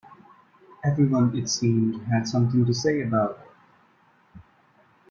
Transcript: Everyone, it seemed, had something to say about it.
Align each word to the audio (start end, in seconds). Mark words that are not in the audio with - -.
Everyone, 0.83 1.37
it 1.37 1.47
seemed, 1.47 2.01
had 2.07 2.27
something 2.27 2.65
to 2.65 2.73
say 2.73 3.03
about 3.03 3.39
it. 3.39 3.51